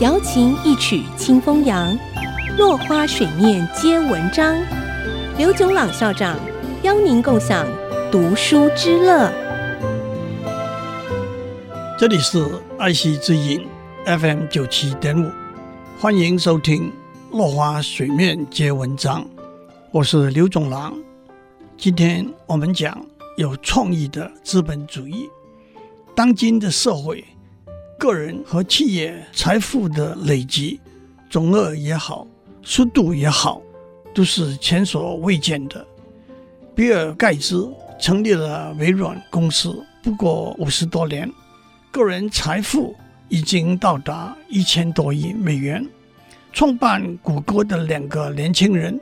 [0.00, 1.96] 瑶琴一曲清风扬，
[2.58, 4.56] 落花水面皆文章。
[5.38, 6.38] 刘炯朗校长
[6.82, 7.66] 邀您共享
[8.10, 9.32] 读书之乐。
[11.98, 12.44] 这里是
[12.78, 13.64] 爱惜之音
[14.04, 15.30] FM 九七点五，
[15.98, 16.90] 欢迎收听
[17.36, 19.22] 《落花水面皆文章》，
[19.92, 20.92] 我是刘炯朗。
[21.76, 23.06] 今天我们讲
[23.36, 25.28] 有创意的资本主义。
[26.14, 27.24] 当今的社会，
[28.02, 30.80] 个人和企业财富的累积，
[31.30, 32.26] 总额也好，
[32.60, 33.62] 速度也好，
[34.12, 35.86] 都是前所未见的。
[36.74, 41.30] 比尔盖茨成立了微软公司，不过五十多年，
[41.92, 42.92] 个人财富
[43.28, 45.88] 已经到达一千多亿美元。
[46.52, 49.00] 创办谷歌的两个年轻人，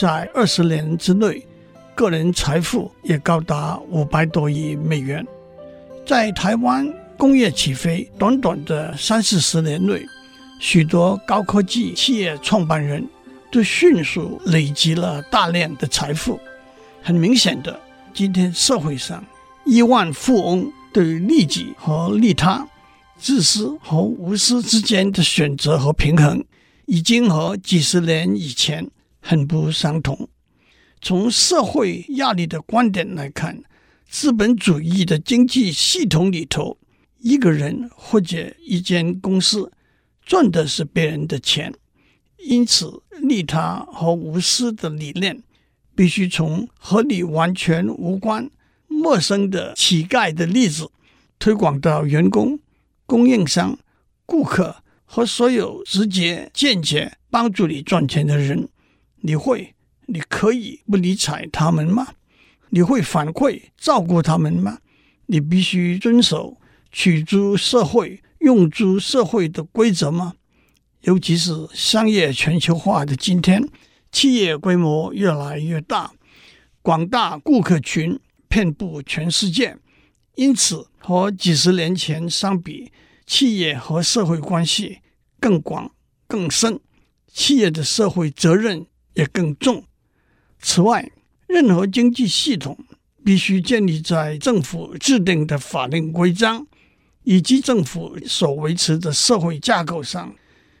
[0.00, 1.46] 在二十年之内，
[1.94, 5.22] 个人财富也高达五百多亿美元。
[6.06, 6.90] 在台湾。
[7.18, 10.06] 工业起飞，短短的三四十年内，
[10.60, 13.04] 许多高科技企业创办人
[13.50, 16.38] 都迅速累积了大量的财富。
[17.02, 17.80] 很明显的，
[18.14, 19.24] 今天社会上
[19.66, 22.64] 亿万富翁对利己和利他、
[23.18, 26.44] 自私和无私之间的选择和平衡，
[26.86, 28.88] 已经和几十年以前
[29.20, 30.28] 很不相同。
[31.02, 33.60] 从社会压力的观点来看，
[34.08, 36.78] 资本主义的经济系统里头。
[37.18, 39.72] 一个人或者一间公司
[40.24, 41.74] 赚的是别人的钱，
[42.38, 45.42] 因此利他和无私的理念
[45.94, 48.48] 必须从和你完全无关、
[48.86, 50.90] 陌生的乞丐的例子
[51.38, 52.60] 推广到员工、
[53.06, 53.78] 供应商、
[54.24, 58.68] 顾客和所有直接、间接帮助你赚钱的人。
[59.22, 59.74] 你会、
[60.06, 62.08] 你可以不理睬他们吗？
[62.70, 64.78] 你会反馈照顾他们吗？
[65.26, 66.56] 你必须遵守。
[66.90, 70.34] 取诸社会，用诸社会的规则吗？
[71.02, 73.68] 尤其是商业全球化的今天，
[74.10, 76.12] 企业规模越来越大，
[76.82, 78.18] 广大顾客群
[78.48, 79.76] 遍布全世界，
[80.34, 82.90] 因此和几十年前相比，
[83.26, 84.98] 企业和社会关系
[85.38, 85.92] 更广
[86.26, 86.80] 更深，
[87.32, 89.84] 企业的社会责任也更重。
[90.60, 91.12] 此外，
[91.46, 92.76] 任何经济系统
[93.24, 96.66] 必须建立在政府制定的法令规章。
[97.28, 100.34] 以及政府所维持的社会架构上，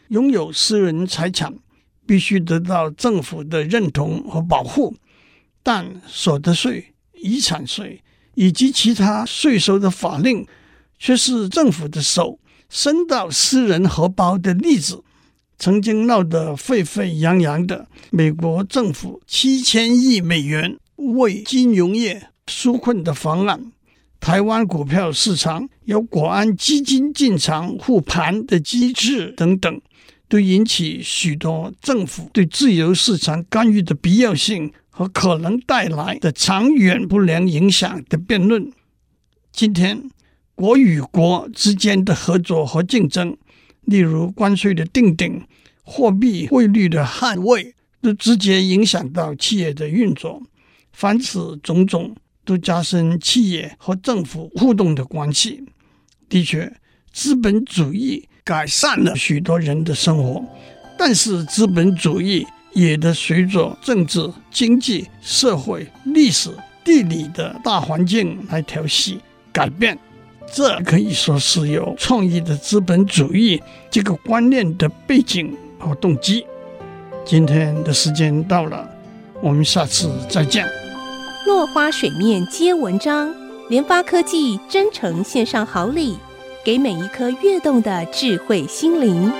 [0.08, 1.54] 拥有私人财产
[2.06, 4.96] 必须得到政府的认同和保护，
[5.62, 8.02] 但所得税、遗产税
[8.34, 10.46] 以及其他税收的法令
[10.98, 12.38] 却是政府的手
[12.70, 15.04] 伸到私人荷包的例子。
[15.58, 23.70] 曾经闹得沸沸扬扬的美国政府七千亿美元为金融业纾困的方案。
[24.20, 29.80] 台湾股票市场有国安基金进场护盘的机制等等，
[30.28, 38.70] 都引起许多政府对自由市场干预的必要性和可能带来的长远不良影响的辩论。
[39.52, 40.10] 今天，
[40.54, 43.36] 国与国之间的合作和竞争，
[43.82, 45.42] 例如关税的定定、
[45.82, 50.42] 货币汇率的捍卫，都直接影响到企业的运作。
[50.92, 52.14] 凡此种种。
[52.48, 55.62] 都加深企业和政府互动的关系。
[56.30, 56.72] 的确，
[57.12, 60.42] 资本主义改善了许多人的生活，
[60.96, 66.48] 但是资本主义也得随着政治、经济、社会、历史、
[66.82, 69.20] 地理的大环境来调息
[69.52, 69.98] 改变。
[70.50, 76.46] 这可以说是有创意的资本主义这个观念的背景和动机。
[77.26, 78.88] 今天的时间到了，
[79.42, 80.87] 我们下次再见。
[81.48, 83.34] 落花水面皆文章，
[83.70, 86.14] 联发科技真诚献上好礼，
[86.62, 89.32] 给每一颗跃动的智慧心灵。